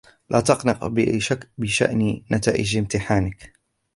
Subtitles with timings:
[0.29, 0.85] لا تقلق
[1.57, 3.53] بشأن نتائج إمتحانك.